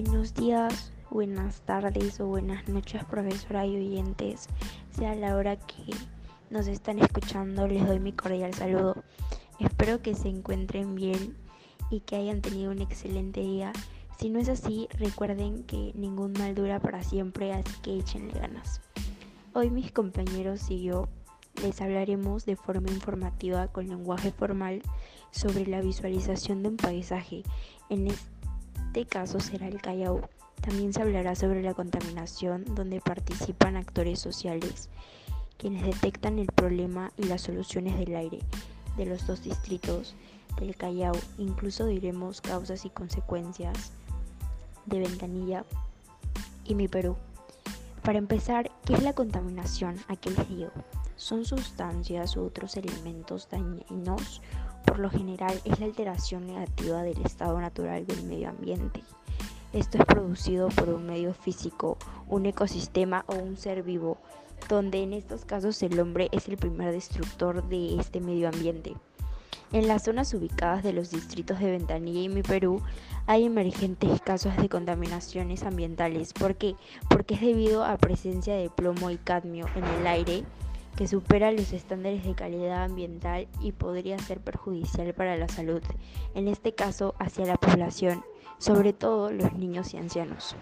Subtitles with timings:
[0.00, 4.46] Buenos días, buenas tardes o buenas noches, profesora y oyentes.
[4.92, 5.92] Sea la hora que
[6.50, 9.02] nos están escuchando, les doy mi cordial saludo.
[9.58, 11.36] Espero que se encuentren bien
[11.90, 13.72] y que hayan tenido un excelente día.
[14.20, 18.80] Si no es así, recuerden que ningún mal dura para siempre, así que échenle ganas.
[19.52, 21.08] Hoy mis compañeros y yo
[21.60, 24.80] les hablaremos de forma informativa con lenguaje formal
[25.32, 27.42] sobre la visualización de un paisaje.
[27.90, 28.37] En este
[28.86, 30.28] este caso será el Callao.
[30.60, 34.88] También se hablará sobre la contaminación, donde participan actores sociales,
[35.56, 38.40] quienes detectan el problema y las soluciones del aire
[38.96, 40.16] de los dos distritos
[40.58, 41.14] del Callao.
[41.38, 43.92] Incluso diremos causas y consecuencias
[44.86, 45.64] de Ventanilla
[46.64, 47.16] y mi Perú.
[48.02, 49.96] Para empezar, ¿qué es la contaminación?
[50.08, 50.70] ¿A qué les digo?
[51.14, 54.40] Son sustancias u otros elementos dañinos
[54.86, 59.02] por lo general es la alteración negativa del estado natural del medio ambiente.
[59.72, 61.98] Esto es producido por un medio físico,
[62.28, 64.18] un ecosistema o un ser vivo,
[64.68, 68.94] donde en estos casos el hombre es el primer destructor de este medio ambiente.
[69.70, 72.80] En las zonas ubicadas de los distritos de Ventanilla y Mi Perú
[73.26, 76.32] hay emergentes casos de contaminaciones ambientales.
[76.32, 76.74] ¿Por qué?
[77.10, 80.44] Porque es debido a presencia de plomo y cadmio en el aire
[80.98, 85.80] que supera los estándares de calidad ambiental y podría ser perjudicial para la salud,
[86.34, 88.24] en este caso hacia la población,
[88.58, 90.56] sobre todo los niños y ancianos.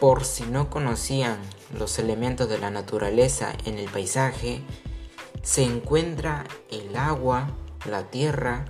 [0.00, 1.36] Por si no conocían
[1.78, 4.62] los elementos de la naturaleza en el paisaje,
[5.42, 7.50] se encuentra el agua,
[7.84, 8.64] la tierra,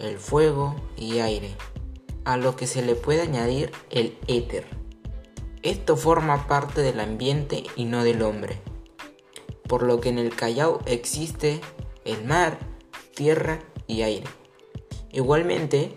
[0.00, 1.54] el fuego y aire
[2.28, 4.66] a lo que se le puede añadir el éter.
[5.62, 8.60] Esto forma parte del ambiente y no del hombre,
[9.66, 11.62] por lo que en el Callao existe
[12.04, 12.58] el mar,
[13.14, 14.26] tierra y aire.
[15.10, 15.94] Igualmente,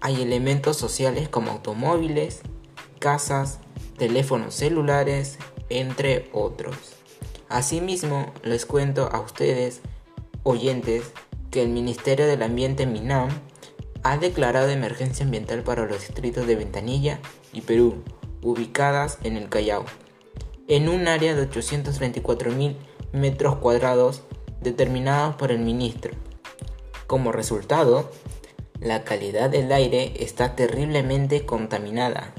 [0.00, 2.40] hay elementos sociales como automóviles,
[2.98, 3.60] casas,
[3.96, 6.76] teléfonos celulares, entre otros.
[7.48, 9.82] Asimismo, les cuento a ustedes,
[10.42, 11.12] oyentes,
[11.52, 13.28] que el Ministerio del Ambiente MINAM
[14.04, 17.20] ha declarado emergencia ambiental para los distritos de Ventanilla
[17.54, 18.04] y Perú,
[18.42, 19.86] ubicadas en el Callao,
[20.68, 22.76] en un área de 834.000
[23.12, 24.22] metros cuadrados
[24.60, 26.12] determinados por el ministro.
[27.06, 28.10] Como resultado,
[28.78, 32.34] la calidad del aire está terriblemente contaminada.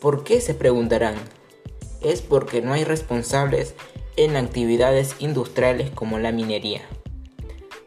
[0.00, 1.16] ¿Por qué se preguntarán?
[2.00, 3.74] Es porque no hay responsables
[4.16, 6.82] en actividades industriales como la minería.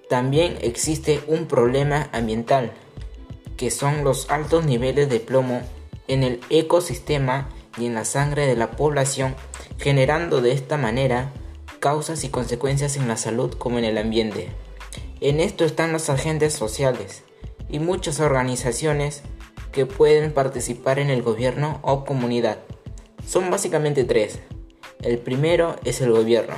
[0.10, 2.74] También existe un problema ambiental
[3.60, 5.62] que son los altos niveles de plomo
[6.08, 9.36] en el ecosistema y en la sangre de la población,
[9.78, 11.34] generando de esta manera
[11.82, 14.48] causas y consecuencias en la salud como en el ambiente.
[15.20, 17.24] En esto están los agentes sociales
[17.70, 19.24] y muchas organizaciones
[19.74, 22.60] que pueden participar en el gobierno o comunidad.
[23.28, 24.40] Son básicamente tres.
[25.02, 26.56] El primero es el gobierno,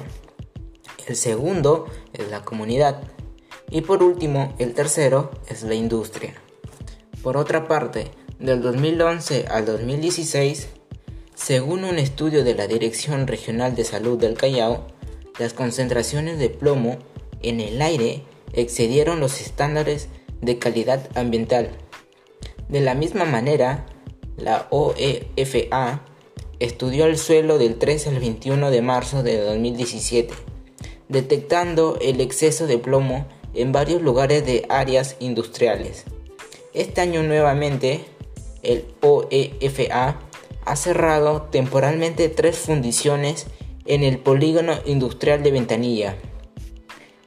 [1.08, 3.02] el segundo es la comunidad
[3.72, 6.36] y por último el tercero es la industria.
[7.24, 8.09] Por otra parte,
[8.40, 10.70] del 2011 al 2016,
[11.36, 14.88] según un estudio de la Dirección Regional de Salud del Callao,
[15.38, 16.98] las concentraciones de plomo
[17.44, 18.24] en el aire
[18.54, 20.08] excedieron los estándares
[20.42, 21.70] de calidad ambiental.
[22.70, 23.86] De la misma manera,
[24.38, 26.02] la OEFA
[26.59, 30.34] estudió el suelo del 13 al 21 de marzo de 2017,
[31.08, 36.06] detectando el exceso de plomo en varios lugares de áreas industriales.
[36.74, 38.06] Este año nuevamente
[38.64, 40.20] el OEFA
[40.64, 43.48] ha cerrado temporalmente tres fundiciones
[43.86, 46.16] en el polígono industrial de Ventanilla.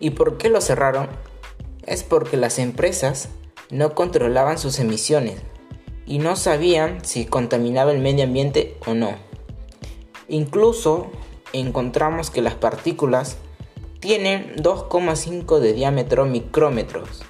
[0.01, 1.09] ¿Y por qué lo cerraron?
[1.87, 3.29] Es porque las empresas
[3.71, 5.43] no controlaban sus emisiones
[6.07, 9.11] y no sabían si contaminaba el medio ambiente o no.
[10.27, 11.11] Incluso
[11.53, 13.37] encontramos que las partículas
[14.01, 17.25] tienen 2,5 de diámetro micrómetros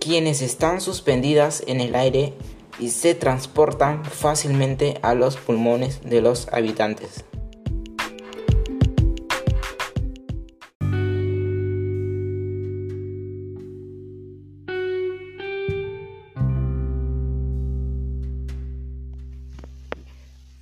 [0.00, 2.32] quienes están suspendidas en el aire
[2.80, 7.24] y se transportan fácilmente a los pulmones de los habitantes.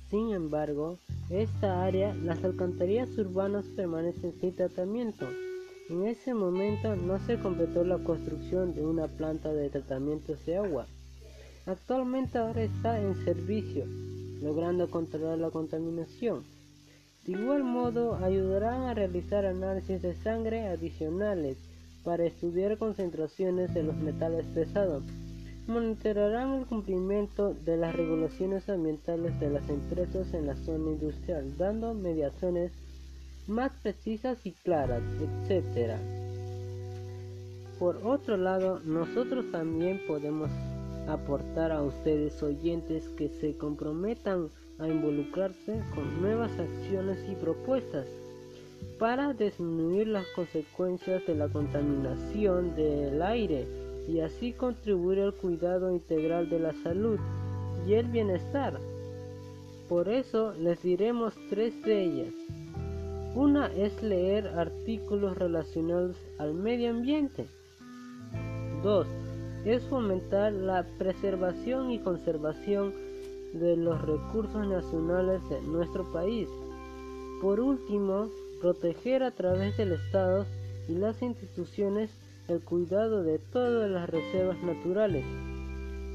[0.09, 0.97] Sin embargo,
[1.29, 5.27] esta área, las alcantarillas urbanas permanecen sin tratamiento
[5.89, 10.85] en ese momento no se completó la construcción de una planta de tratamiento de agua.
[11.65, 13.85] Actualmente ahora está en servicio,
[14.41, 16.43] logrando controlar la contaminación.
[17.25, 21.57] De igual modo, ayudarán a realizar análisis de sangre adicionales
[22.03, 25.03] para estudiar concentraciones de los metales pesados.
[25.67, 31.93] Monitorarán el cumplimiento de las regulaciones ambientales de las empresas en la zona industrial, dando
[31.93, 32.71] mediaciones
[33.49, 35.01] más precisas y claras,
[35.49, 35.97] etc.
[37.79, 40.49] Por otro lado, nosotros también podemos
[41.07, 44.49] aportar a ustedes oyentes que se comprometan
[44.79, 48.05] a involucrarse con nuevas acciones y propuestas
[48.97, 53.67] para disminuir las consecuencias de la contaminación del aire
[54.07, 57.19] y así contribuir al cuidado integral de la salud
[57.87, 58.79] y el bienestar.
[59.87, 62.33] Por eso les diremos tres de ellas.
[63.35, 67.45] Una es leer artículos relacionados al medio ambiente.
[68.81, 69.07] 2.
[69.65, 72.91] Es fomentar la preservación y conservación
[73.53, 76.47] de los recursos nacionales de nuestro país.
[77.41, 78.29] Por último,
[78.61, 80.45] proteger a través del Estado
[80.87, 82.09] y las instituciones
[82.47, 85.23] el cuidado de todas las reservas naturales,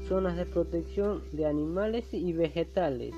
[0.09, 3.15] zonas de protección de animales y vegetales.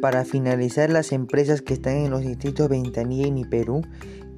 [0.00, 3.82] Para finalizar, las empresas que están en los distritos Ventanilla y Mi Perú,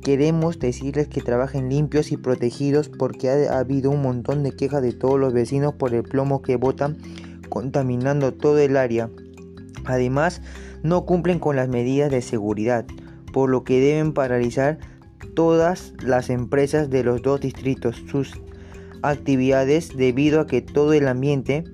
[0.00, 4.92] queremos decirles que trabajen limpios y protegidos porque ha, habido un montón de quejas de
[4.92, 6.96] todos los vecinos por el plomo que botan
[7.50, 9.10] contaminando todo el área.
[9.84, 10.40] Además,
[10.82, 12.86] no cumplen con las medidas de seguridad,
[13.30, 14.78] por lo que deben paralizar
[15.34, 18.40] todas las empresas de los dos distritos sus
[19.02, 21.64] actividades debido a que todo el ambiente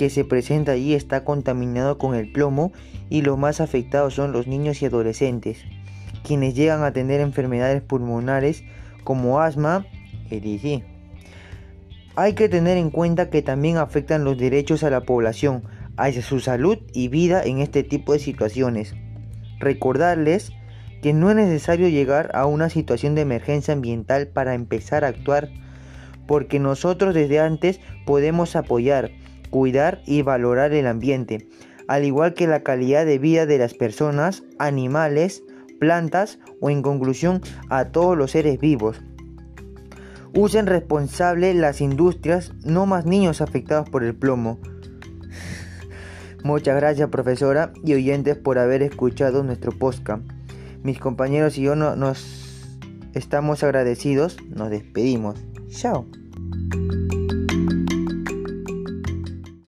[0.00, 2.72] que se presenta allí está contaminado con el plomo
[3.10, 5.58] y los más afectados son los niños y adolescentes,
[6.22, 8.64] quienes llegan a tener enfermedades pulmonares
[9.04, 9.84] como asma,
[10.30, 10.82] etc.
[12.16, 15.64] Hay que tener en cuenta que también afectan los derechos a la población,
[15.98, 18.94] hacia su salud y vida en este tipo de situaciones.
[19.58, 20.50] Recordarles
[21.02, 25.50] que no es necesario llegar a una situación de emergencia ambiental para empezar a actuar,
[26.26, 29.10] porque nosotros desde antes podemos apoyar,
[29.50, 31.48] cuidar y valorar el ambiente,
[31.88, 35.42] al igual que la calidad de vida de las personas, animales,
[35.78, 39.02] plantas o en conclusión a todos los seres vivos.
[40.34, 44.60] Usen responsable las industrias, no más niños afectados por el plomo.
[46.44, 50.22] Muchas gracias profesora y oyentes por haber escuchado nuestro podcast.
[50.82, 52.78] Mis compañeros y yo nos
[53.14, 54.38] estamos agradecidos.
[54.48, 55.38] Nos despedimos.
[55.68, 56.06] Chao.